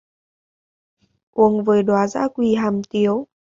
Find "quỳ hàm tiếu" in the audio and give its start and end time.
2.33-3.27